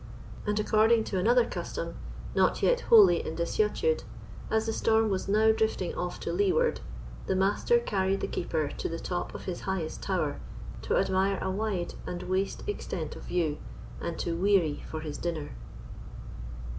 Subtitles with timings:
[0.47, 1.93] And according to another custom,
[2.33, 4.01] not yet wholly in desuetude,
[4.49, 6.79] as the storm was now drifting off to leeward,
[7.27, 10.39] the Master carried the Keeper to the top of his highest tower
[10.81, 13.59] to admire a wide and waste extent of view,
[14.01, 15.51] and to "weary for his dinner."